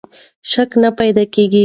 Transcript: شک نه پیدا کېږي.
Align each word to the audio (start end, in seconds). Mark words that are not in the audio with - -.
شک 0.51 0.71
نه 0.81 0.89
پیدا 0.99 1.23
کېږي. 1.33 1.59